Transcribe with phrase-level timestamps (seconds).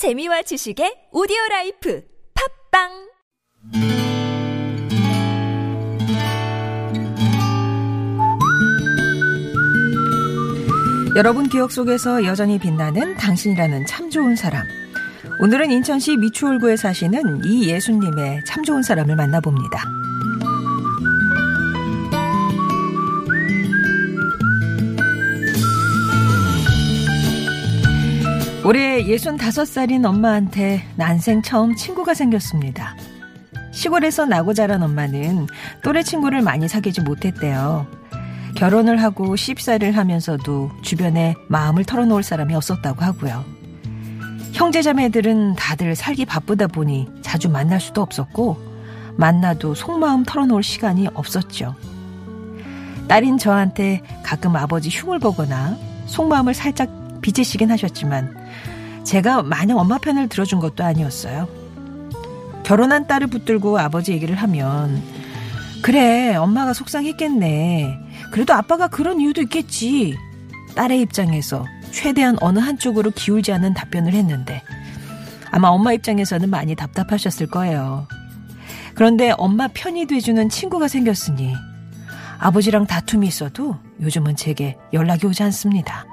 [0.00, 2.02] 재미와 지식의 오디오 라이프
[2.72, 2.88] 팟빵
[11.16, 14.64] 여러분 기억 속에서 여전히 빛나는 당신이라는 참 좋은 사람.
[15.42, 19.84] 오늘은 인천시 미추홀구에 사시는 이예수님의 참 좋은 사람을 만나봅니다.
[28.70, 32.94] 올해 65살인 엄마한테 난생 처음 친구가 생겼습니다.
[33.72, 35.48] 시골에서 나고 자란 엄마는
[35.82, 37.88] 또래 친구를 많이 사귀지 못했대요.
[38.54, 43.44] 결혼을 하고 씹살을 하면서도 주변에 마음을 털어놓을 사람이 없었다고 하고요.
[44.52, 48.56] 형제자매들은 다들 살기 바쁘다 보니 자주 만날 수도 없었고
[49.16, 51.74] 만나도 속마음 털어놓을 시간이 없었죠.
[53.08, 58.39] 딸인 저한테 가끔 아버지 흉을 보거나 속마음을 살짝 비치시긴 하셨지만
[59.04, 61.48] 제가 마냥 엄마 편을 들어준 것도 아니었어요.
[62.64, 65.02] 결혼한 딸을 붙들고 아버지 얘기를 하면
[65.82, 67.98] 그래 엄마가 속상했겠네.
[68.30, 70.16] 그래도 아빠가 그런 이유도 있겠지.
[70.76, 74.62] 딸의 입장에서 최대한 어느 한쪽으로 기울지 않는 답변을 했는데
[75.50, 78.06] 아마 엄마 입장에서는 많이 답답하셨을 거예요.
[78.94, 81.54] 그런데 엄마 편이 돼주는 친구가 생겼으니
[82.38, 86.06] 아버지랑 다툼이 있어도 요즘은 제게 연락이 오지 않습니다.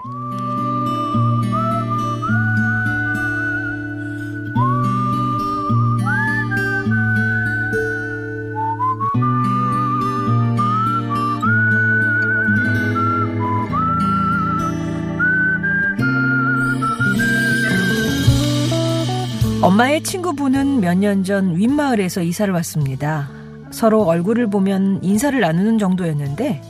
[20.08, 23.30] 친구분은 몇년 전 윗마을에서 이사를 왔습니다.
[23.72, 26.62] 서로 얼굴을 보면 인사를 나누는 정도였는데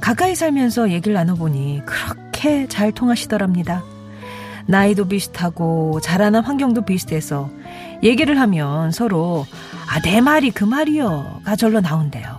[0.00, 3.84] 가까이 살면서 얘기를 나눠보니 그렇게 잘 통하시더랍니다.
[4.68, 7.50] 나이도 비슷하고 자라난 환경도 비슷해서
[8.02, 9.44] 얘기를 하면 서로
[9.90, 12.38] 아 내 말이 그 말이여가 절로 나온대요.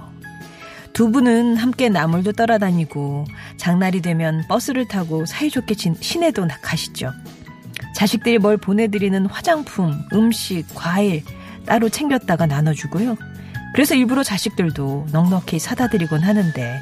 [0.94, 3.26] 두 분은 함께 나물도 따라다니고
[3.58, 7.14] 장날이 되면 버스를 타고 사이좋게 시내도 가시죠.
[8.00, 11.22] 자식들이 뭘 보내드리는 화장품, 음식, 과일
[11.66, 13.18] 따로 챙겼다가 나눠주고요.
[13.74, 16.80] 그래서 일부러 자식들도 넉넉히 사다 드리곤 하는데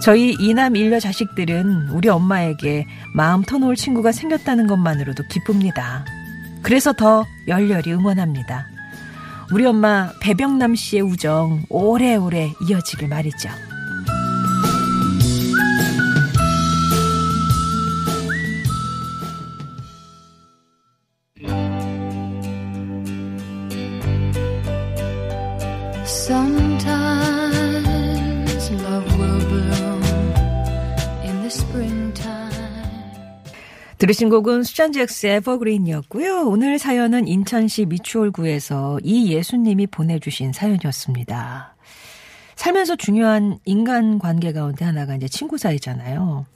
[0.00, 6.04] 저희 이남 일녀 자식들은 우리 엄마에게 마음 터놓을 친구가 생겼다는 것만으로도 기쁩니다.
[6.62, 8.68] 그래서 더 열렬히 응원합니다.
[9.52, 13.48] 우리 엄마 배병남 씨의 우정 오래오래 이어지길 말이죠.
[34.02, 36.48] 들으신 곡은 수잔 잭스의 에버그린이었고요.
[36.48, 41.76] 오늘 사연은 인천시 미추홀구에서 이예수님이 보내주신 사연이었습니다.
[42.56, 46.46] 살면서 중요한 인간 관계 가운데 하나가 이제 친구 사이잖아요.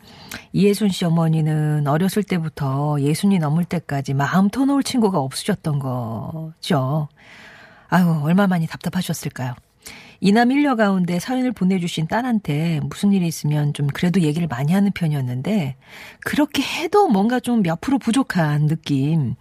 [0.54, 7.06] 이예순 씨 어머니는 어렸을 때부터 예순이 넘을 때까지 마음 터놓을 친구가 없으셨던 거죠.
[7.86, 9.54] 아유, 얼마 만이 답답하셨을까요?
[10.20, 15.76] 이남 일녀 가운데 사연을 보내주신 딸한테 무슨 일이 있으면 좀 그래도 얘기를 많이 하는 편이었는데
[16.24, 19.34] 그렇게 해도 뭔가 좀 몇 프로 부족한 느낌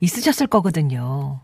[0.00, 1.40] 있으셨을 거거든요.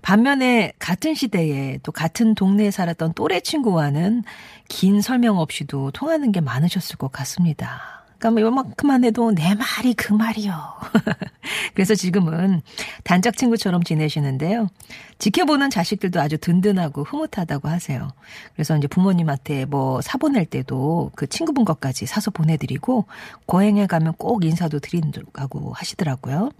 [0.00, 4.22] 반면에 같은 시대에 또 같은 동네에 살았던 또래 친구와는
[4.68, 8.05] 긴 설명 없이도 통하는 게 많으셨을 것 같습니다.
[8.18, 10.54] 그러니까 뭐 요만큼만 해도 내 말이 그 말이요.
[11.74, 12.62] 그래서 지금은
[13.04, 14.68] 단짝 친구처럼 지내시는데요.
[15.18, 18.08] 지켜보는 자식들도 아주 든든하고 흐뭇하다고 하세요.
[18.54, 23.06] 그래서 이제 부모님한테 뭐 사보낼 때도 그 친구분 것까지 사서 보내드리고
[23.46, 26.50] 고행에 가면 꼭 인사도 드린다고 하시더라고요.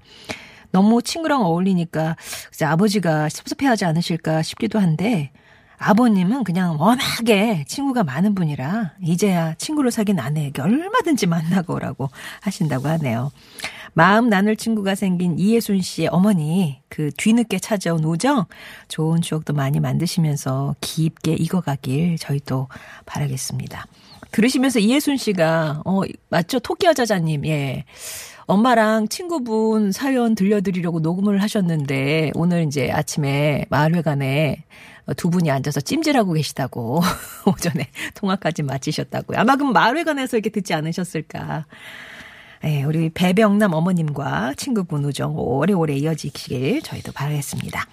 [0.73, 2.17] 너무 친구랑 어울리니까
[2.63, 5.31] 아버지가 섭섭해하지 않으실까 싶기도 한데
[5.79, 12.09] 아버님은 그냥 워낙에 친구가 많은 분이라 이제야 친구로 사귄 아내에게 얼마든지 만나고 오라고
[12.41, 13.31] 하신다고 하네요.
[13.93, 18.45] 마음 나눌 친구가 생긴 이예순 씨의 어머니 그 뒤늦게 찾아온 우정
[18.89, 22.69] 좋은 추억도 많이 만드시면서 깊게 익어가길 저희도
[23.07, 23.87] 바라겠습니다.
[24.33, 27.85] 들으시면서 이예순 씨가 어 맞죠 토끼 여자자님 예
[28.47, 34.65] 엄마랑 친구분 사연 들려드리려고 녹음을 하셨는데 오늘 이제 아침에 마을회관에
[35.17, 37.01] 두 분이 앉아서 찜질하고 계시다고
[37.47, 39.39] 오전에 통화까지 마치셨다고요.
[39.39, 41.67] 아마 그럼 마을회관에서 이렇게 듣지 않으셨을까.
[42.65, 47.87] 예, 우리 배병남 어머님과 친구분 우정 오래오래 이어지길 저희도 바라겠습니다.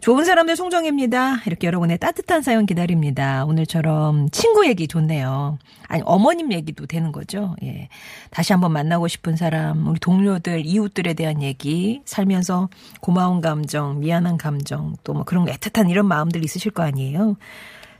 [0.00, 1.42] 좋은 사람들 송정혜입니다.
[1.46, 3.44] 이렇게 여러분의 따뜻한 사연 기다립니다.
[3.44, 5.58] 오늘처럼 친구 얘기 좋네요.
[5.88, 7.56] 아니, 어머님 얘기도 되는 거죠.
[7.64, 7.88] 예.
[8.30, 12.68] 다시 한번 만나고 싶은 사람, 우리 동료들, 이웃들에 대한 얘기, 살면서
[13.00, 17.36] 고마운 감정, 미안한 감정, 또 뭐 그런 애틋한 이런 마음들 있으실 거 아니에요.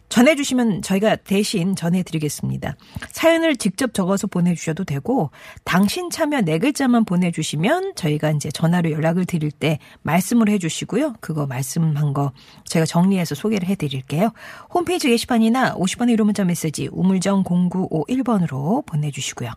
[0.08, 2.76] 전해주시면 저희가 대신 전해드리겠습니다.
[3.10, 5.30] 사연을 직접 적어서 보내주셔도 되고,
[5.64, 11.14] 당신 참여 네 글자만 보내주시면 저희가 이제 전화로 연락을 드릴 때 말씀을 해주시고요.
[11.20, 12.32] 그거 말씀한 거
[12.64, 14.32] 제가 정리해서 소개를 해드릴게요.
[14.72, 19.50] 홈페이지 게시판이나 50번의 유료 문자 메시지 우물정 0951번으로 보내주시고요.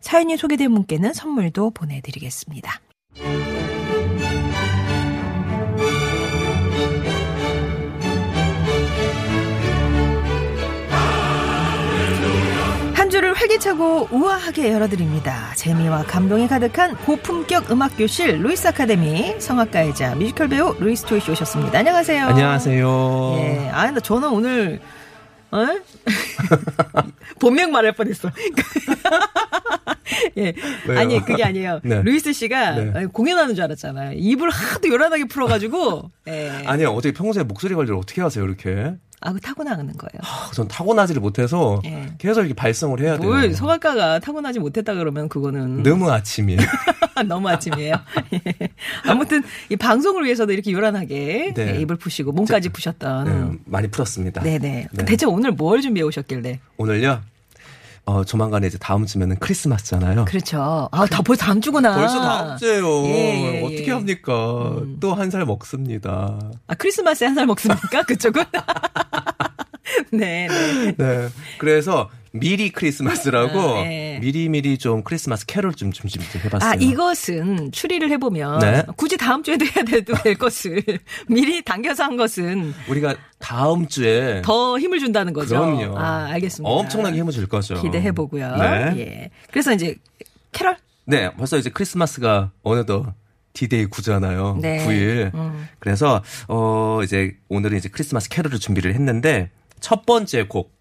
[0.00, 2.80] 사연이 소개된 분께는 선물도 보내드리겠습니다.
[13.36, 15.52] 활기차고 우아하게 열어드립니다.
[15.56, 21.78] 재미와 감동이 가득한 고품격 음악교실 루이스 아카데미 성악가이자 뮤지컬 배우 루이스 초이 씨 오셨습니다.
[21.78, 22.26] 안녕하세요.
[22.28, 23.34] 안녕하세요.
[23.38, 24.80] 예, 아, 나 저는 오늘
[25.50, 25.66] 어?
[27.38, 28.30] 본명 말할 뻔했어.
[30.38, 30.54] 예.
[30.88, 30.98] 왜요?
[30.98, 31.80] 아니, 그게 아니에요.
[31.84, 32.02] 네.
[32.02, 33.06] 루이스 씨가 네.
[33.06, 34.12] 공연하는 줄 알았잖아요.
[34.16, 36.10] 입을 하도 요란하게 풀어가지고.
[36.28, 36.62] 예.
[36.64, 38.94] 아니요, 어떻게 평소에 목소리 관리를 어떻게 하세요, 이렇게?
[39.20, 40.20] 아, 그 타고나는 거예요.
[40.22, 42.12] 아, 전 타고나지를 못해서 예.
[42.18, 43.28] 계속 이렇게 발성을 해야 돼요.
[43.28, 46.60] 뭘 성악가가 타고나지 못했다 그러면 그거는 너무 아침이에요.
[47.26, 47.94] 너무 아침이에요.
[48.34, 48.68] 예.
[49.06, 51.76] 아무튼 이 방송을 위해서도 이렇게 요란하게 네.
[51.76, 53.24] 예, 입을 푸시고 몸까지 푸셨던.
[53.52, 54.42] 네, 많이 풀었습니다.
[54.42, 54.88] 네네.
[54.92, 55.04] 네.
[55.06, 56.60] 대체 오늘 뭘 준비해 오셨길래?
[56.76, 57.20] 오늘요,
[58.06, 60.24] 어, 조만간에 이제 다음 주면은 크리스마스잖아요.
[60.26, 60.88] 그렇죠.
[60.92, 61.94] 아, 다 벌써 다음 주구나.
[61.96, 63.04] 벌써 다음 주에요.
[63.06, 63.62] 예, 예, 예.
[63.64, 64.76] 어떻게 합니까?
[65.00, 66.38] 또한 살 먹습니다.
[66.68, 68.02] 아, 크리스마스에 한 살 먹습니까?
[68.06, 68.44] 그쪽은?
[70.12, 70.94] 네, 네.
[70.96, 71.28] 네.
[71.58, 72.08] 그래서
[72.38, 74.18] 미리 크리스마스라고 아, 예.
[74.20, 76.70] 미리미리 좀 크리스마스 캐롤 좀 준비 좀 해봤어요.
[76.70, 78.82] 아, 이것은 추리를 해보면 네.
[78.96, 80.82] 굳이 다음 주에도 해야 돼도 될 것을
[81.28, 85.58] 미리 당겨서 한 것은 우리가 다음 주에 더 힘을 준다는 거죠.
[85.60, 85.98] 그럼요.
[85.98, 86.68] 아, 알겠습니다.
[86.70, 87.80] 엄청나게 힘을 줄 거죠.
[87.80, 88.56] 기대해보고요.
[88.56, 88.94] 네.
[88.98, 89.30] 예.
[89.50, 89.96] 그래서 이제
[90.52, 90.76] 캐럴?
[91.04, 93.14] 네, 벌써 이제 크리스마스가 어느덧
[93.52, 94.60] 디데이 9잖아요.
[94.60, 94.86] 네.
[94.86, 95.34] 9일.
[95.34, 95.68] 음.
[95.78, 99.50] 그래서 어 이제 오늘은 이제 크리스마스 캐롤을 준비를 했는데
[99.80, 100.75] 첫 번째 곡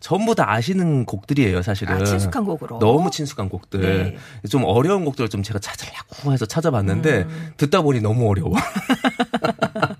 [0.00, 2.00] 전부 다 아시는 곡들이에요, 사실은.
[2.00, 2.78] 아, 친숙한 곡으로.
[2.78, 3.80] 너무 친숙한 곡들.
[3.80, 4.16] 네.
[4.48, 7.52] 좀 어려운 곡들을 좀 제가 찾으려고 해서 찾아봤는데 음.
[7.56, 8.52] 듣다 보니 너무 어려워.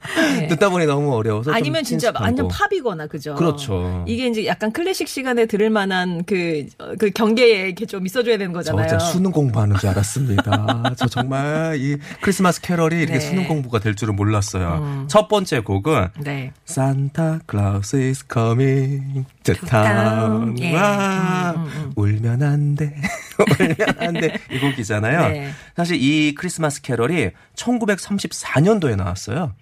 [0.49, 1.59] 듣다 보니 너무 어려워서 좀 네.
[1.59, 2.55] 아니면 진짜 완전 곡.
[2.71, 3.35] 팝이거나 그죠.
[3.35, 4.05] 그렇죠.
[4.07, 8.53] 이게 이제 약간 클래식 시간에 들을 만한 그, 어, 그 경계에 이렇게 좀 있어줘야 되는
[8.53, 8.89] 저 거잖아요.
[8.89, 10.95] 진짜 수능 공부하는 줄 알았습니다.
[10.97, 13.21] 저 정말 이 크리스마스 캐럴이 이렇게 네.
[13.21, 15.07] 수능 공부가 될 줄은 몰랐어요.
[15.09, 16.53] 첫 번째 곡은 네.
[16.69, 20.57] Santa Claus is coming to town.
[20.61, 20.75] 예.
[20.75, 21.55] 와,
[21.97, 22.95] 울면 안 돼.
[23.61, 24.39] 울면 안 돼.
[24.51, 25.29] 이 곡이잖아요.
[25.29, 25.51] 네.
[25.77, 29.55] 사실 이 크리스마스 캐럴이 1934년도에 나왔어요.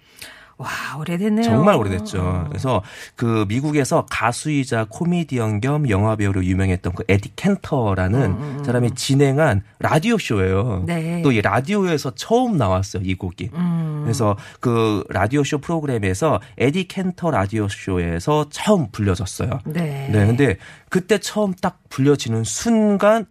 [0.57, 0.69] 와,
[0.99, 1.43] 오래됐네요.
[1.43, 2.45] 정말 오래됐죠.
[2.49, 2.81] 그래서
[3.15, 10.79] 그 미국에서 가수이자 코미디언 겸 영화 배우로 유명했던 그 에디 캔터라는 사람이 진행한 라디오 쇼예요.
[10.81, 11.21] 음, 네.
[11.21, 13.51] 또이 라디오에서 처음 나왔어요, 이 곡이.
[13.53, 14.01] 음.
[14.03, 19.59] 그래서 그 라디오 쇼 프로그램에서 에디 캔터 라디오 쇼에서 처음 불려졌어요.
[19.65, 20.09] 네.
[20.11, 20.57] 네, 근데
[20.89, 23.27] 그때 처음 딱 불려지는 순간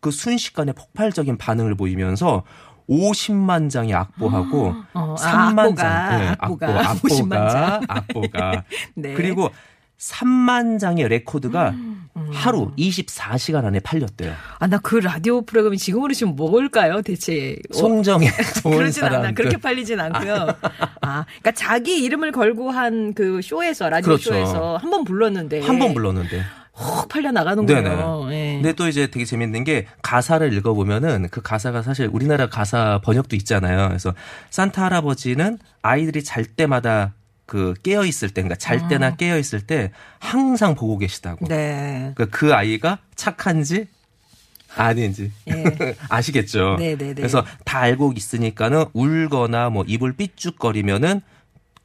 [0.00, 2.42] 그 순식간에 폭발적인 반응을 보이면서
[2.88, 7.82] 50만 장이 악보하고 어, 아, 3만 악보가, 장, 네, 악보가, 악보, 50만 악보가, 장.
[7.88, 8.64] 악보가.
[8.96, 9.14] 네.
[9.14, 9.50] 그리고
[9.98, 14.34] 3만 장의 레코드가 음, 하루 24시간 안에 팔렸대요.
[14.58, 17.56] 아, 나 그 라디오 프로그램이 지금으로 치면 뭘까요, 대체?
[17.72, 18.28] 어, 송정의
[18.64, 19.16] 그러진 않아.
[19.18, 19.34] 사람.
[19.34, 20.48] 그렇게 팔리진 않고요.
[21.02, 24.30] 아, 그러니까 자기 이름을 걸고 한 그 쇼에서 라디오 그렇죠.
[24.32, 26.42] 쇼에서 한 번 불렀는데 한 번 불렀는데.
[26.72, 28.32] 확 팔려 나가는군요.
[28.32, 28.54] 예.
[28.54, 33.88] 근데 또 이제 되게 재밌는 게 가사를 읽어보면은 그 가사가 사실 우리나라 가사 번역도 있잖아요.
[33.88, 34.14] 그래서
[34.50, 37.12] 산타 할아버지는 아이들이 잘 때마다
[37.44, 41.46] 그 깨어 있을 때, 그러니까 잘 때나 깨어 있을 때 항상 보고 계시다고.
[41.46, 41.48] 음.
[41.48, 42.12] 네.
[42.14, 43.88] 그러니까 그 아이가 착한지
[44.74, 45.94] 아닌지 예.
[46.08, 46.76] 아시겠죠.
[46.78, 47.14] 네네네.
[47.14, 51.20] 그래서 다 알고 있으니까는 울거나 뭐 입을 삐죽거리면은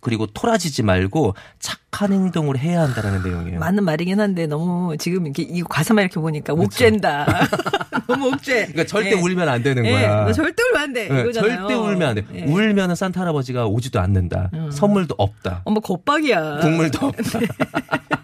[0.07, 3.59] 그리고 토라지지 말고 착한 행동을 해야 한다라는 내용이에요.
[3.59, 7.27] 맞는 말이긴 한데 너무 지금 이렇게 이 가사만 이렇게 보니까 옥죄다.
[8.07, 8.67] 너무 옥죄.
[8.67, 9.13] 그러니까 절대 예.
[9.15, 10.23] 울면 안 되는 예, 거야.
[10.23, 11.09] 너 절대 울면 안 돼.
[11.09, 11.57] 네, 이거잖아요.
[11.57, 12.25] 절대 울면 안 돼.
[12.35, 12.43] 예.
[12.43, 14.49] 울면은 산타 할아버지가 오지도 않는다.
[14.71, 15.63] 선물도 없다.
[15.65, 16.59] 어머 겁박이야.
[16.61, 17.39] 국물도 없다.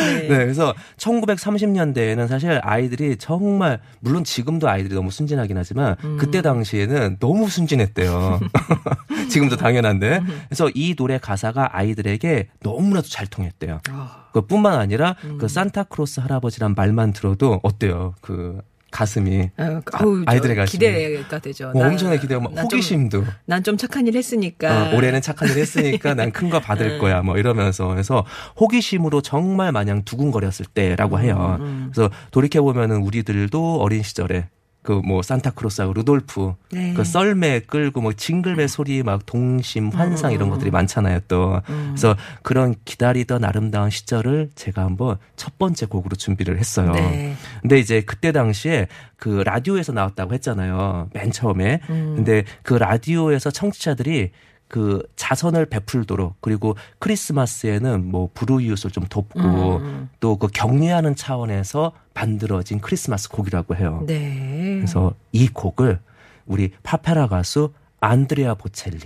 [0.00, 0.28] 네.
[0.28, 6.16] 네, 그래서 1930년대에는 사실 아이들이 정말 물론 지금도 아이들이 너무 순진하긴 하지만 음.
[6.18, 8.40] 그때 당시에는 너무 순진했대요.
[9.28, 10.20] 지금도 당연한데.
[10.48, 13.80] 그래서 이 노래 가사가 아이들에게 너무나도 잘 통했대요.
[13.90, 15.38] 아, 그뿐만 아니라 음.
[15.38, 18.14] 그 산타크로스 할아버지란 말만 들어도 어때요?
[18.20, 21.70] 그 어, 가슴이 아, 아우, 저 아이들의 가슴이 기대가 되죠.
[21.72, 24.90] 뭐 나- 엄청나게 기대고 막난 좀- 호기심도 난 좀 착한 일 했으니까.
[24.90, 26.64] 어, 올해는 착한 일 했으니까 난 큰거 네.
[26.66, 27.22] 받을 거야.
[27.22, 28.24] 뭐 이러면서 그래서
[28.58, 31.58] 호기심으로 정말 마냥 두근거렸을 때라고 음, 해요.
[31.92, 34.48] 그래서 돌이켜 보면은 우리들도 어린 시절에
[34.82, 36.94] 그 뭐 산타크로스하고 루돌프 네.
[36.94, 42.16] 그 썰매 끌고 뭐 징글벨 소리 막 동심 음, 환상 이런 것들이 많잖아요 또 그래서
[42.42, 46.92] 그런 기다리던 아름다운 시절을 제가 한번 첫 번째 곡으로 준비를 했어요.
[46.92, 47.34] 네.
[47.62, 51.08] 근데 이제 그때 당시에 그 라디오에서 나왔다고 했잖아요.
[51.12, 51.80] 맨 처음에.
[51.90, 52.14] 음.
[52.16, 54.30] 근데 그 라디오에서 청취자들이
[54.70, 60.08] 그 자선을 베풀도록 그리고 크리스마스에는 뭐 불우이웃을 좀 돕고 음.
[60.20, 64.04] 또그 격려하는 차원에서 만들어진 크리스마스 곡이라고 해요.
[64.06, 64.76] 네.
[64.76, 65.98] 그래서 이 곡을
[66.46, 69.00] 우리 파페라 가수 안드레아 보첼리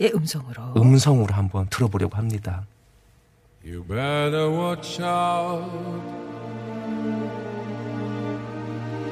[0.00, 0.74] 예, 음성으로.
[0.76, 2.66] 음성으로 한번 들어보려고 합니다.
[3.64, 5.62] You better watch out.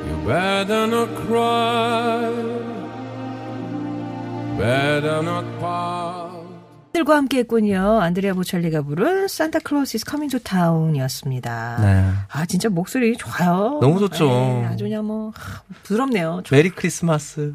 [0.05, 2.82] You better not cry.
[4.63, 6.43] Better not pout.
[6.93, 8.01] 들과 함께 했군요.
[8.01, 11.79] 안드레아 보첼리가 부른 산타 클로스 is coming to town이었습니다.
[11.81, 12.13] 네.
[12.31, 13.79] 아, 진짜 목소리 좋아요.
[13.81, 14.29] 너무 좋죠.
[14.29, 16.43] 네, 아주 그냥 뭐, 하, 부드럽네요.
[16.53, 17.55] 메리 크리스마스.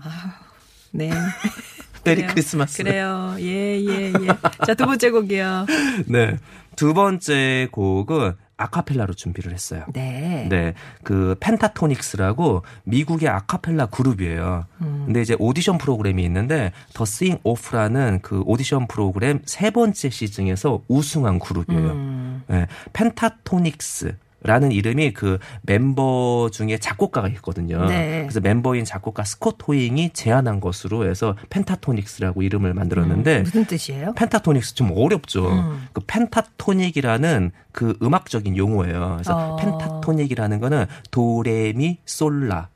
[0.91, 1.09] 네.
[2.03, 2.27] 메리 그래요.
[2.33, 2.83] 크리스마스.
[2.83, 3.35] 그래요.
[3.39, 4.27] 예, 예, 예.
[4.65, 5.65] 자, 두 번째 곡이요.
[6.07, 6.37] 네.
[6.75, 9.85] 두 번째 곡은 아카펠라로 준비를 했어요.
[9.93, 10.47] 네.
[10.49, 10.73] 네.
[11.03, 14.65] 그 펜타토닉스라고 미국의 아카펠라 그룹이에요.
[14.81, 15.03] 음.
[15.05, 21.39] 근데 이제 오디션 프로그램이 있는데 The Sing Off라는 그 오디션 프로그램 세 번째 시즌에서 우승한
[21.39, 21.91] 그룹이에요.
[21.91, 22.43] 음.
[22.47, 22.67] 네.
[22.93, 27.85] 펜타토닉스 라는 이름이 그 멤버 중에 작곡가가 있거든요.
[27.85, 28.21] 네.
[28.21, 34.13] 그래서 멤버인 작곡가 스콧 호잉이 제안한 것으로 해서 펜타토닉스라고 이름을 만들었는데 무슨 뜻이에요?
[34.13, 35.49] 펜타토닉스 좀 어렵죠.
[35.49, 35.87] 음.
[35.91, 39.13] 그 pentatonic이라는 그 음악적인 용어예요.
[39.15, 39.55] 그래서 어.
[39.57, 42.69] pentatonic이라는 거는 도레미 솔라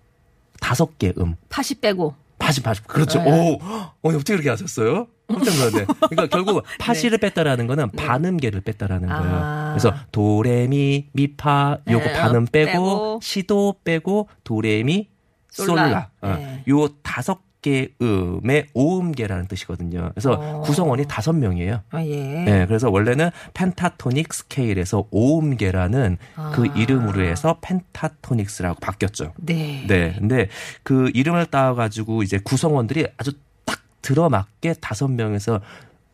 [0.59, 1.35] 다섯 개 음.
[1.49, 2.15] 파시 빼고.
[2.39, 3.21] 파시 파시 그렇죠.
[3.21, 3.29] 네.
[3.29, 5.07] 오, 어, 어떻게 그렇게 하셨어요?
[5.33, 5.85] 깜짝 놀랐네.
[6.09, 9.23] 그러니까 결국 파시를 뺐다라는 거는 반음계를 뺐다라는 거예요.
[9.23, 9.29] 네.
[9.31, 9.69] 아.
[9.71, 13.19] 그래서 도레미 미파 요거 네, 반음 빼고, 빼고.
[13.21, 15.09] 시도 빼고 도레미
[15.49, 15.83] 솔라.
[15.83, 16.09] 솔라.
[16.21, 16.63] 어, 네.
[16.69, 20.09] 요 다섯 개 음의 오음계라는 뜻이거든요.
[20.13, 20.61] 그래서 어.
[20.61, 21.81] 구성원이 다섯 명이에요.
[21.91, 22.43] 아, 예.
[22.43, 26.17] 네, 그래서 원래는 펜타토닉 스케일에서 오음계라는
[26.53, 26.73] 그 아.
[26.75, 29.33] 이름으로 해서 펜타토닉스라고 바뀌었죠.
[29.37, 29.85] 네.
[29.87, 30.15] 네.
[30.17, 30.47] 근데
[30.81, 33.39] 그 이름을 따가지고 이제 구성원들이 아주 딱
[34.01, 35.61] 들어맞게 다섯 명에서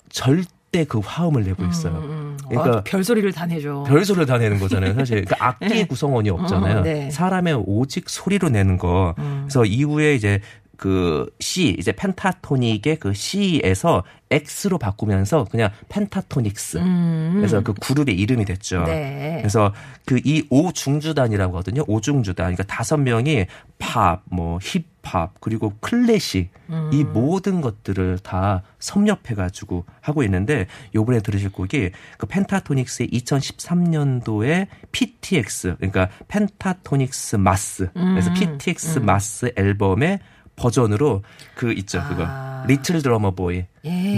[0.10, 1.94] 절대 그 화음을 내고 있어요.
[1.98, 3.84] 음, 그러니까 어, 별소리를 다 내죠.
[3.88, 5.24] 별소리를 다 내는 거잖아요, 사실.
[5.26, 5.86] 그러니까 악기의 네.
[5.86, 6.80] 구성원이 없잖아요.
[6.80, 7.10] 어, 네.
[7.12, 9.16] 사람의 오직 소리로 내는 거.
[9.20, 9.46] 음.
[9.46, 10.40] 그래서 이후에 이제
[10.78, 16.78] 그 C, 이제 펜타토닉의 그 C에서 X로 바꾸면서 그냥 펜타토닉스.
[16.78, 17.34] 음.
[17.36, 18.84] 그래서 그 그룹의 이름이 됐죠.
[18.84, 19.38] 네.
[19.40, 19.74] 그래서
[20.06, 21.84] 그 이 오중주단이라고 하거든요.
[21.88, 22.46] 오중주단.
[22.46, 23.46] 그러니까 다섯 명이
[23.80, 26.90] 팝, 뭐 힙 합, 그리고 클래식 음.
[26.92, 35.76] 이 모든 것들을 다 섭렵해 가지고 하고 있는데 요번에 들으실 곡이 그 펜타토닉스의 2013년도에 PTX
[35.78, 38.34] 그러니까 펜타토닉스 마스 그래서 음.
[38.34, 40.20] PTX 마스 앨범의
[40.56, 41.24] 버전으로
[41.56, 42.66] 그 있죠 그거 아.
[42.68, 44.16] 리틀 드러머 보이 예.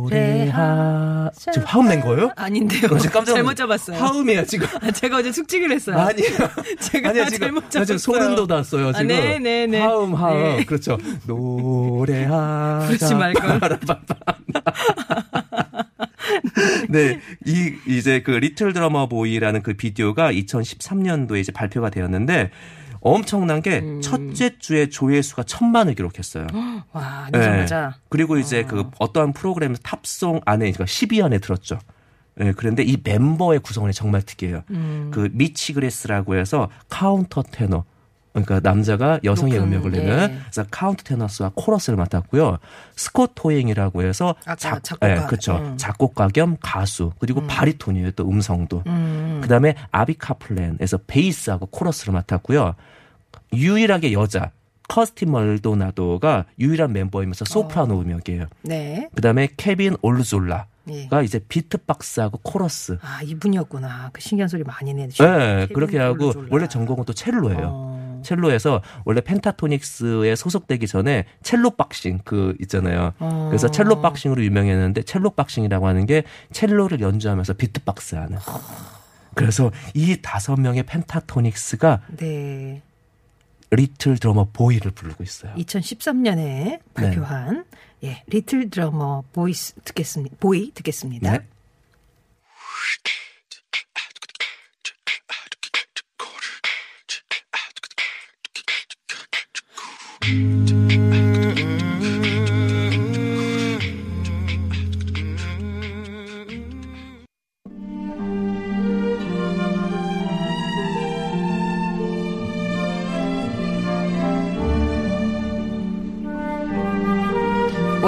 [0.00, 2.30] 노래하 지금 화음 낸 거예요?
[2.36, 2.88] 아닌데요.
[3.12, 3.96] 깜짝 잘못 잡았어요.
[3.96, 4.66] 화음이야 지금.
[4.80, 5.98] 아, 제가 어제 숙직을 했어요.
[5.98, 6.26] 아니요.
[6.80, 7.84] 제가 아니야 지금 잘못 나 잡았어요.
[7.84, 9.08] 지금 소름 돋았어요 아, 지금.
[9.08, 9.80] 네, 네, 네.
[9.80, 10.64] 화음 화음 네.
[10.64, 10.98] 그렇죠.
[11.26, 12.86] 노래하자.
[12.86, 13.60] 부르지 말걸.
[16.88, 22.50] 네, 이 이제 그 Little Drummer Boy라는 그 비디오가 2013년도에 이제 발표가 되었는데
[23.00, 24.00] 엄청난 게 음.
[24.00, 26.46] 첫째 주에 조회수가 천만을 기록했어요.
[26.92, 27.38] 와, 네.
[27.38, 27.94] 내자마자.
[28.08, 31.78] 그리고 이제 그 어떠한 프로그램 top song 안에 그러니까 10위 안에 들었죠.
[32.40, 34.62] 예, 그런데 이 멤버의 구성원이 정말 특이해요.
[34.70, 35.10] 음.
[35.12, 37.84] 그 미치 그래시라고 해서 카운터 테너.
[38.32, 40.38] 그러니까 남자가 여성의 높은, 음역을 내는 예.
[40.42, 42.58] 그래서 카운터 테너스와 코러스를 맡았고요.
[42.94, 45.10] 스콧 호잉이라고 해서 아까 작- 작곡가.
[45.10, 45.56] 예, 그렇죠.
[45.56, 45.76] 음.
[45.76, 48.12] 작곡가 겸 가수 그리고 바리톤이에요.
[48.12, 48.84] 또 음성도.
[48.86, 49.40] 음.
[49.42, 52.76] 그다음에 아비 카플랜에서 베이스하고 코러스를 맡았고요.
[53.52, 54.52] 유일하게 여자
[54.88, 58.46] 커스틴 멀도나도가 유일한 멤버이면서 소프라노 음역이에요.
[58.62, 59.08] 네.
[59.14, 60.66] 그다음에 케빈 올루졸라
[61.10, 61.24] 가 예.
[61.24, 62.98] 이제 비트박스하고 코러스.
[63.02, 64.10] 아, 이분이었구나.
[64.12, 67.60] 그 신기한 소리 많이 내주 네, 그렇게 하고 원래 전공은 또 첼로예요.
[67.72, 67.99] 어.
[68.22, 73.12] 첼로에서 원래 펜타토닉스에 소속되기 전에 첼로 boxing 그 있잖아요.
[73.18, 73.46] 어.
[73.50, 78.38] 그래서 첼로 boxing으로 유명했는데 첼로 boxing이라고 하는 게 첼로를 연주하면서 비트박스 하는.
[79.34, 82.82] 그래서 이 다섯 명의 펜타토닉스가 네.
[83.70, 85.54] Little Drummer Boy를 부르고 있어요.
[85.54, 87.64] 2013년에 발표한
[88.02, 90.36] 예, Little Drummer Boys 듣겠습니다.
[90.40, 91.30] Boy 듣겠습니다.
[91.30, 91.46] 네.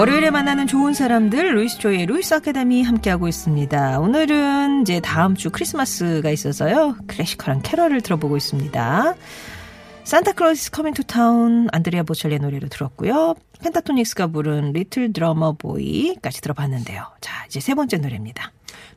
[0.03, 4.01] 월요일에 만나는 좋은 사람들 루이스 조의 루이스 아카데미 함께하고 있습니다.
[4.01, 6.97] 오늘은 이제 다음 주 크리스마스가 있어서요.
[7.07, 9.15] classical한 캐럴을 들어보고 있습니다.
[10.03, 13.37] Santa Claus Coming to Town 안드레아 보첼리 노래로 들었고요.
[13.63, 17.05] 펜타토닉스가 부른 Little Drummer Boy까지 들어봤는데요.
[17.21, 18.51] 자, 이제 세 번째 노래입니다.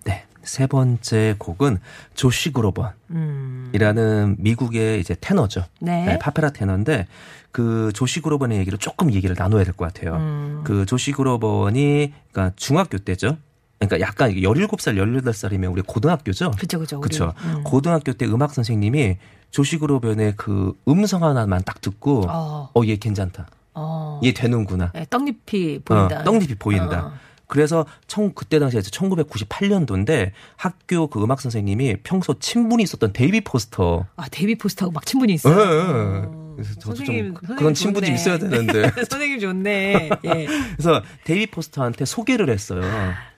[0.06, 0.24] 네.
[0.46, 1.80] 세 번째 곡은
[2.14, 5.66] 조시 그로번이라는 미국의 이제 테너죠.
[5.80, 6.18] 네.
[6.20, 7.08] 파페라 테너인데
[7.52, 10.16] 그 조시 그로번의 얘기를 조금 얘기를 나눠야 될 것 같아요.
[10.16, 10.62] 음.
[10.64, 13.38] 그 조시 그로번이 그러니까 중학교 때죠.
[13.80, 16.52] 그러니까 약간 17살, 18살이면 우리 고등학교죠.
[16.52, 17.00] 그죠, 그죠.
[17.02, 17.34] 그렇죠.
[17.44, 17.64] 음.
[17.64, 19.18] 고등학교 때 음악 선생님이
[19.52, 23.48] 조시 그로번의 그 음성 하나만 딱 듣고 어, 어, 얘 괜찮다.
[23.74, 24.20] 어.
[24.24, 24.92] 얘 되는구나.
[24.94, 26.22] 네, 떡잎이 보인다.
[26.22, 27.08] 어, 떡잎이 보인다.
[27.08, 27.14] 어.
[27.48, 34.06] 그래서 청 그때 당시에 1998년도인데 학교 그 음악 선생님이 평소 친분이 있었던 데이비 포스터.
[34.16, 35.56] 아, 데이비 포스터하고 막 친분이 예, 있어요.
[35.56, 36.46] 예.
[36.56, 38.14] 그래서 저도 선생님, 좀 선생님 그런 친분이.
[38.14, 38.92] 있어야 되는데.
[39.10, 40.10] 선생님 좋네.
[40.26, 40.48] 예.
[40.76, 42.82] 그래서 데이비 포스터한테 소개를 했어요.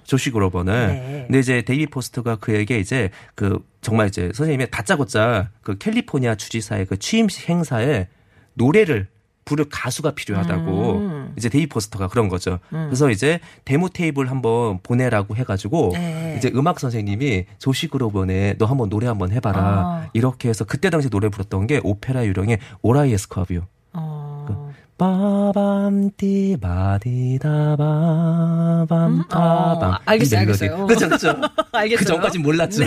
[0.04, 0.88] 조시 그로버는.
[0.88, 1.24] 네.
[1.28, 6.98] 근데 이제 데이비 포스터가 그에게 이제 그 정말 이제 선생님의 다짜고짜 그 캘리포니아 주지사의 그
[6.98, 8.08] 취임식 행사에
[8.54, 9.08] 노래를
[9.48, 11.34] 부를 가수가 필요하다고 음.
[11.38, 12.60] 이제 데이비 포스터가 그런 거죠.
[12.70, 16.36] 그래서 이제 데모 테이프를 한번 보내라고 해가지고 네.
[16.38, 20.10] 이제 음악 선생님이 조시 그로번에 너 한번 노래 한번 해봐라 아.
[20.14, 23.62] 이렇게 해서 그때 당시 노래 불렀던 게 오페라 유령의 All I Ask of You.
[23.94, 24.72] 어.
[24.98, 30.88] 빠밤 띠 바디다 바밤 빠밤 어, 알겠어요, 알겠어요.
[30.88, 31.36] 그죠 그죠
[31.72, 31.98] 알겠어요.
[32.00, 32.84] 그 전까진 몰랐죠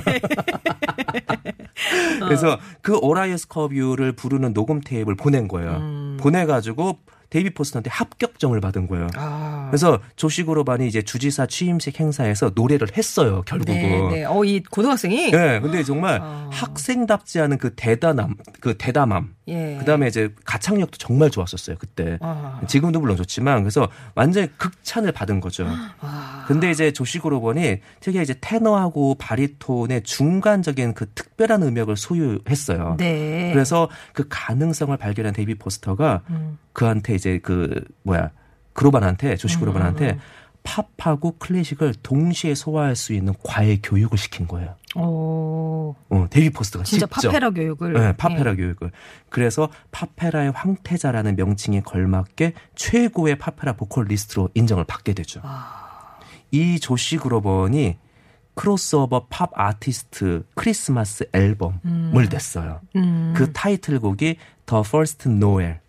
[2.20, 5.78] 그래서 그 오라이어스 커뷰를 부르는 녹음 테이프를 보낸 거예요
[6.20, 6.98] 보내가지고
[7.30, 9.68] 데이비 포스터한테 합격점을 받은 거예요 아.
[9.70, 14.24] 그래서 조시 그로반이 이제 주지사 취임식 행사에서 노래를 했어요 결국은 네, 네.
[14.24, 16.50] 어, 이 고등학생이 네, 근데 정말 어.
[16.52, 19.34] 학생답지 않은 그 대단함, 그 대담함.
[19.48, 19.76] 예.
[19.78, 22.18] 그다음에 이제 가창력도 정말 좋았었어요 그때.
[22.20, 22.60] 아.
[22.66, 25.66] 지금도 물론 좋지만 그래서 완전히 극찬을 받은 거죠.
[26.00, 26.44] 아.
[26.46, 32.96] 근데 이제 조시 그로번이 특히 이제 테너하고 바리톤의 중간적인 그 특별한 음역을 소유했어요.
[32.98, 33.50] 네.
[33.52, 36.58] 그래서 그 가능성을 발견한 데이비 포스터가 음.
[36.72, 38.30] 그한테 이제 그 뭐야
[38.72, 40.18] 그로반한테 조시 음, 그로반한테
[40.62, 44.74] 팝하고 클래식을 동시에 소화할 수 있는 과외 교육을 시킨 거예요.
[44.94, 45.94] 오.
[46.08, 47.28] 어, 데이비 포스터가 진짜 직접.
[47.28, 47.92] 파페라 교육을.
[47.94, 48.56] 네, 파페라 예.
[48.56, 48.90] 교육을.
[49.28, 55.40] 그래서 파페라의 황태자라는 명칭에 걸맞게 최고의 파페라 보컬리스트로 인정을 받게 되죠.
[55.44, 56.18] 아.
[56.50, 57.96] 이 조시 그로번이
[58.54, 62.80] 크로스오버 팝 아티스트 크리스마스 앨범을 냈어요.
[62.96, 63.32] 음.
[63.36, 65.79] 그 타이틀곡이 The First Noel.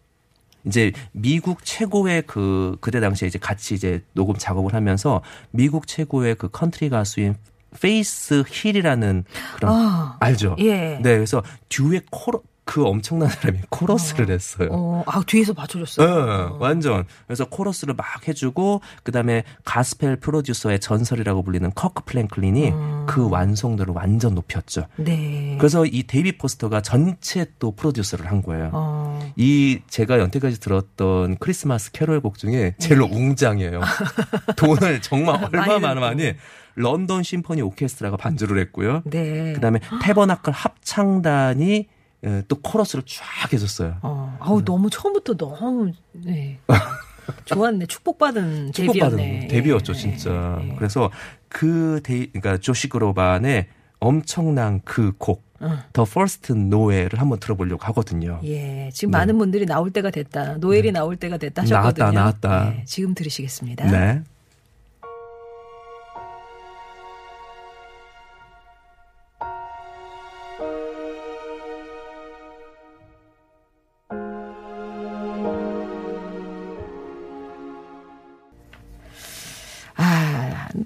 [0.65, 5.21] 이제 미국 최고의 그 그때 당시에 이제 같이 이제 녹음 작업을 하면서
[5.51, 7.35] 미국 최고의 그 컨트리 가수인
[7.79, 9.23] 페이스 힐이라는
[9.55, 10.17] 그런 아.
[10.19, 10.55] 알죠?
[10.59, 10.99] 예.
[11.01, 14.69] 네, 그래서 듀엣 코러 그 엄청난 사람이 코러스를 했어요.
[14.71, 16.07] 어, 아, 뒤에서 맞춰줬어요.
[16.07, 17.03] 네, 완전.
[17.27, 23.05] 그래서 코러스를 막 해주고 그 다음에 가스펠 프로듀서의 전설이라고 불리는 커크 플랭클린이 음.
[23.09, 24.87] 그 완성도를 완전 높였죠.
[24.95, 25.57] 네.
[25.59, 28.69] 그래서 이 데이비 포스터가 전체 또 프로듀서를 한 거예요.
[28.71, 29.19] 어.
[29.35, 33.81] 이 제가 여태까지 들었던 크리스마스 캐롤곡 중에 제일 웅장해요.
[34.55, 36.33] 돈을 정말 얼마 많이 많이
[36.75, 39.01] 런던 심포니 오케스트라가 반주를 했고요.
[39.03, 39.51] 네.
[39.55, 41.89] 그다음에 태버나클 합창단이
[42.25, 43.97] 예, 또 코러스를 쫙 해줬어요.
[44.01, 44.37] 어.
[44.39, 46.59] 아우, 너무 처음부터 너무, 네.
[47.45, 47.85] 좋았네.
[47.87, 49.47] 축복받은 축복받은 데뷔였네.
[49.47, 50.59] 데뷔였죠, 예, 진짜.
[50.61, 50.75] 예, 예.
[50.75, 51.09] 그래서
[51.47, 53.67] 그 데이, 그러니까 조시 그로반의
[53.99, 55.77] 엄청난 그 곡, 응.
[55.93, 58.39] The First Noel을 한번 들어보려고 하거든요.
[58.43, 60.57] 예, 지금 많은 분들이 나올 때가 됐다.
[60.57, 62.07] 노엘이 나올 때가 됐다 하셨거든요.
[62.07, 62.11] 네.
[62.15, 62.79] 나왔다, 나왔다.
[62.79, 63.89] 예, 지금 들으시겠습니다.
[63.91, 64.23] 네.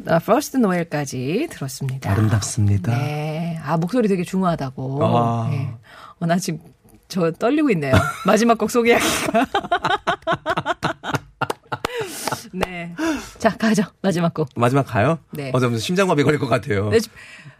[0.07, 2.11] 아, First Noel까지 들었습니다.
[2.11, 2.97] 아름답습니다.
[2.97, 3.59] 네.
[3.63, 4.99] 아, 목소리 되게 중후하다고.
[5.05, 5.49] 아.
[5.53, 5.69] 예.
[6.19, 6.59] 어, 나 지금
[7.07, 7.93] 저 떨리고 있네요.
[8.25, 9.45] 마지막 곡 소개하기가.
[12.55, 12.93] 네.
[13.37, 13.83] 자, 가죠.
[14.01, 14.49] 마지막 곡.
[14.55, 15.19] 마지막 가요?
[15.31, 15.51] 네.
[15.53, 16.89] 어, 좀 심장마비 걸릴 것 같아요.
[16.89, 16.99] 네,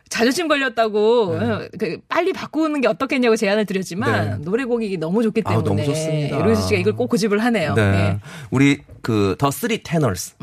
[0.10, 1.46] 자존심 걸렸다고 네.
[1.46, 4.38] 어, 그 빨리 바꾸는 게 어떻겠냐고 제안을 드렸지만 네.
[4.46, 6.38] 노래곡이 너무 좋기 때문에 너무 좋습니다.
[6.44, 7.74] 루이스 씨가 이걸 꼭 고집을 하네요.
[7.74, 7.92] 네.
[7.92, 8.20] 네.
[8.52, 10.36] 우리 그 The Three Tenors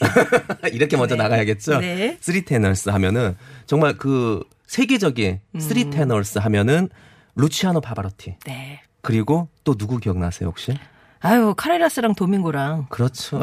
[0.72, 1.22] 이렇게 먼저 네.
[1.22, 1.80] 나가야겠죠.
[1.80, 2.16] 네.
[2.20, 3.36] Three Tenors 하면은
[3.66, 5.60] 정말 그 세계적인 음.
[5.60, 6.88] Three Tenors 하면은
[7.34, 8.80] 루치아노 파바로티 네.
[9.02, 10.74] 그리고 또 누구 기억나세요 혹시?
[11.20, 13.40] 아유 카레라스랑 도밍고랑 그렇죠.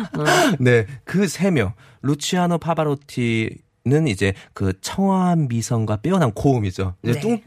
[0.00, 0.56] 네.
[0.60, 1.72] 네, 그 세 명.
[2.02, 3.48] 루치아노 파바로티는
[3.86, 6.94] 는 이제 그 청아한 미성과 빼어난 고음이죠.
[7.02, 7.20] 이제 네.
[7.20, 7.40] 뚱,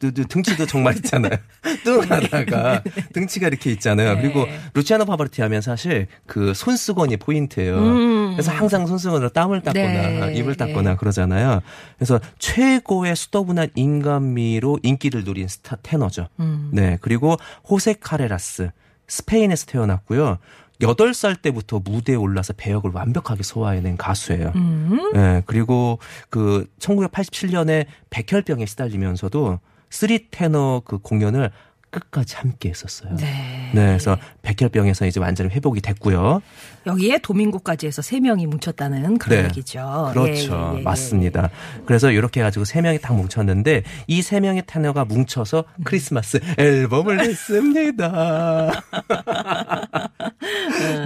[0.00, 1.30] 드- 드- 등치도 정말 있잖아요.
[1.84, 2.82] 뚱하다가
[3.12, 4.14] 등치가 이렇게 있잖아요.
[4.16, 4.20] 네.
[4.22, 7.78] 그리고 루치아노 파바로티 하면 사실 그 손수건이 포인트예요.
[7.78, 8.32] 음.
[8.32, 10.34] 그래서 항상 손수건으로 땀을 닦거나 네.
[10.34, 11.60] 입을 닦거나 그러잖아요.
[11.98, 16.26] 그래서 최고의 수더분한 인간미로 인기를 누린 스타 테너죠.
[16.40, 16.70] 음.
[16.72, 16.98] 네.
[17.00, 17.36] 그리고
[17.68, 18.70] 호세 카레라스
[19.08, 20.38] 스페인에서 태어났고요.
[20.80, 24.52] 8살 때부터 무대에 올라서 배역을 완벽하게 소화해낸 가수예요.
[24.56, 25.12] 음.
[25.14, 29.60] 네, 그리고 그 1987년에 백혈병에 시달리면서도
[29.90, 31.50] Three 테너 그 공연을
[31.90, 33.14] 끝까지 함께 했었어요.
[33.16, 33.70] 네.
[33.74, 36.42] 네, 그래서 백혈병에서 이제 완전히 회복이 됐고요.
[36.86, 39.44] 여기에 도민고까지 해서 세 명이 뭉쳤다는 그런 네.
[39.46, 40.10] 얘기죠.
[40.12, 40.70] 그렇죠.
[40.74, 41.50] 예, 예, 예, 맞습니다.
[41.86, 48.72] 그래서 이렇게 해가지고 세 명이 딱 뭉쳤는데 이 세 명의 테너가 뭉쳐서 크리스마스 앨범을 냈습니다.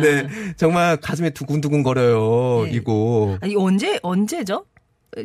[0.03, 2.65] 네, 정말 가슴이 두근두근 거려요.
[2.65, 2.71] 네.
[2.73, 3.39] 이거.
[3.41, 4.65] 아니 언제 언제죠?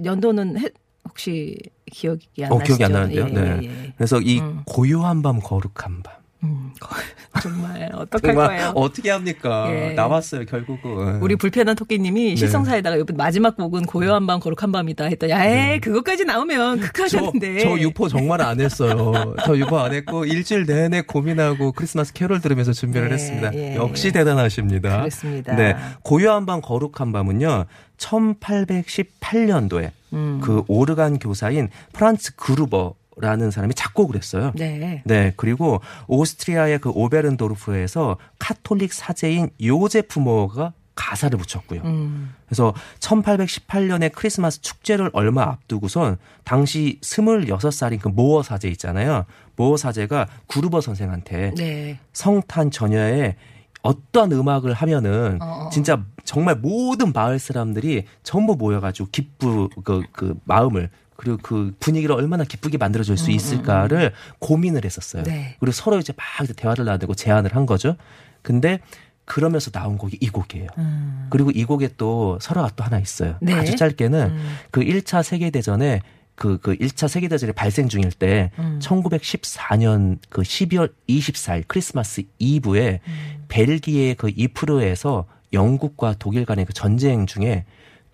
[0.03, 0.69] 연도는 해-
[1.07, 1.57] 혹시
[1.91, 2.77] 기억이 안 어, 나시죠?
[2.77, 3.27] 기억이 안 나는데요.
[3.29, 3.59] 예, 네.
[3.63, 3.93] 예, 예.
[3.95, 4.61] 그래서 이 음.
[4.65, 6.13] 고요한 밤 거룩한 밤.
[6.45, 6.73] 음,
[7.41, 8.71] 정말 어떡할 정말 거예요?
[8.75, 9.67] 어떻게 합니까?
[9.69, 9.93] 예.
[9.93, 11.21] 나왔어요 결국은.
[11.21, 12.35] 우리 불편한 토끼님이 네.
[12.35, 17.77] 실성사에다가 이번 마지막 곡은 고요한 밤 거룩한 밤이다 했더니 에이 그것까지 나오면 저, 극하셨는데 저
[17.79, 19.35] 유포 정말 안 했어요.
[19.45, 23.53] 저 유포 안 했고 일주일 내내 고민하고 크리스마스 캐롤 들으면서 준비를 예, 했습니다.
[23.53, 24.11] 예, 역시 예.
[24.11, 24.99] 대단하십니다.
[24.99, 25.55] 그렇습니다.
[25.55, 27.65] 네, 고요한 밤 거룩한 밤은요.
[27.97, 30.39] 1818년도에 음.
[30.43, 34.51] 그 오르간 교사인 프란츠 그루버 라는 사람이 작곡을 했어요.
[34.55, 35.01] 네.
[35.05, 41.81] 네, 그리고 오스트리아의 그 오베른도르프에서 카톨릭 사제인 요제프 모어가 가사를 붙였고요.
[41.83, 42.33] 음.
[42.45, 49.25] 그래서 1818년에 크리스마스 축제를 얼마 앞두고선 당시 26살인 그 모어 사제 있잖아요.
[49.55, 51.99] 모어 사제가 그루버 선생한테 네.
[52.13, 53.35] 성탄 전야에
[53.81, 55.69] 어떤 음악을 하면은 어, 어.
[55.69, 62.43] 진짜 정말 모든 마을 사람들이 전부 모여가지고 기쁘 그, 그 마음을 그리고 그 분위기를 얼마나
[62.43, 65.23] 기쁘게 만들어줄 수 있을까를 고민을 했었어요.
[65.23, 65.55] 음, 네.
[65.59, 66.25] 그리고 서로 이제 막
[66.55, 67.95] 대화를 나누고 제안을 한 거죠.
[68.41, 68.79] 근데
[69.25, 70.67] 그러면서 나온 곡이 이 곡이에요.
[70.77, 71.27] 음.
[71.29, 73.37] 그리고 이 곡에 또 설화가 또 하나 있어요.
[73.41, 73.53] 네.
[73.53, 74.57] 아주 짧게는 음.
[74.71, 76.01] 그 1차 세계대전에
[76.35, 78.79] 그, 그 1차 세계대전이 발생 중일 때, 음.
[78.81, 83.45] 1914년 그 12월 24일 크리스마스 이브에 음.
[83.47, 87.63] 벨기에 그 이프르에서 영국과 독일 간의 그 전쟁 중에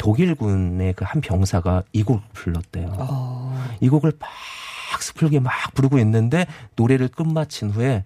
[0.02, 2.96] 독일군의 그 한 병사가 이 곡을 불렀대요.
[2.98, 3.68] 어.
[3.82, 4.30] 이 곡을 막
[5.02, 8.04] 슬프게 막 부르고 있는데 노래를 끝마친 후에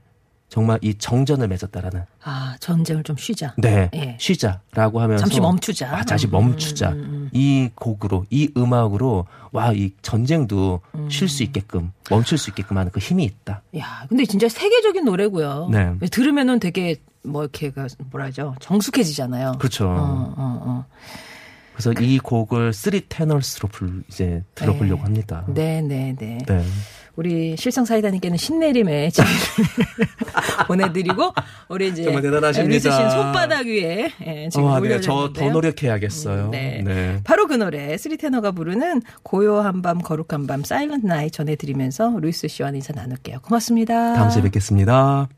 [0.49, 3.53] 정말 이 정전을 맺었다라는 아 전쟁을 좀 쉬자.
[3.57, 4.17] 네, 예.
[4.19, 5.95] 쉬자라고 하면서 잠시 멈추자.
[5.97, 6.89] 아, 잠시 음, 멈추자.
[6.91, 11.09] 음, 음, 이 곡으로 이 음악으로 와 이 전쟁도 음.
[11.09, 13.61] 쉴수 있게끔 멈출 수 있게끔 하는 그 힘이 있다.
[13.77, 15.69] 야, 근데 진짜 세계적인 노래고요.
[15.71, 15.93] 네.
[16.11, 19.53] 들으면은 되게 뭐 이렇게 그 뭐라죠 정숙해지잖아요.
[19.59, 19.87] 그렇죠.
[19.87, 20.85] 어, 어, 어.
[21.75, 25.03] 그래서 이 곡을 Three Tenors로 불 이제 들어보려고 네.
[25.03, 25.45] 합니다.
[25.47, 26.37] 네, 네, 네.
[26.47, 26.63] 네.
[27.15, 29.33] 우리 실성 사이다님께는 신내림의 지혜를
[30.67, 31.33] 보내드리고
[31.69, 32.91] 우리 이제 정말 대단하십니다.
[32.91, 34.99] 씨는 손바닥 위에 예, 지금 아, 네.
[34.99, 36.45] 저 더 노력해야겠어요.
[36.45, 36.81] 음, 네.
[36.83, 37.21] 네.
[37.23, 42.71] 바로 그 노래 Three 테너가 부르는 고요한 밤 거룩한 밤 Silent Night 전해드리면서 루이스 씨와
[42.71, 43.39] 인사 나눌게요.
[43.41, 44.13] 고맙습니다.
[44.13, 45.29] 다음 주에 뵙겠습니다.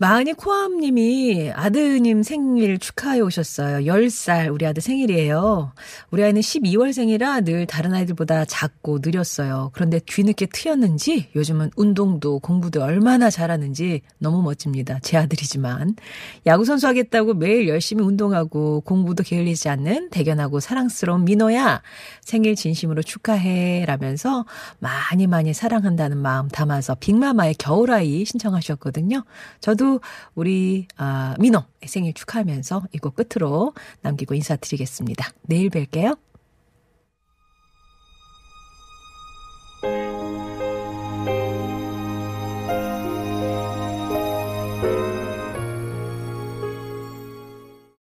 [0.00, 3.80] 마흔이 코암님이 아드님 생일 축하해 오셨어요.
[3.84, 5.74] 10살 우리 아들 생일이에요.
[6.10, 9.70] 우리 아이는 12월생이라 늘 다른 아이들보다 작고 느렸어요.
[9.74, 15.00] 그런데 뒤늦게 트였는지 요즘은 운동도 공부도 얼마나 잘하는지 너무 멋집니다.
[15.02, 15.96] 제 아들이지만.
[16.46, 21.82] 야구선수 하겠다고 매일 열심히 운동하고 공부도 게을리지 않는 대견하고 사랑스러운 민호야.
[22.22, 23.84] 생일 진심으로 축하해.
[23.84, 24.46] 라면서
[24.78, 29.24] 많이 많이 사랑한다는 마음 담아서 빅마마의 겨울아이 신청하셨거든요.
[29.60, 29.89] 저도
[30.34, 33.72] 우리 아, 민호 생일 축하하면서 이 곡 끝으로
[34.02, 35.30] 남기고 인사드리겠습니다.
[35.42, 36.16] 내일 뵐게요.